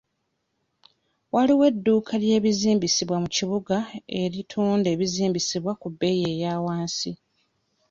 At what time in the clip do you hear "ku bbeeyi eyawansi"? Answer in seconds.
5.81-7.11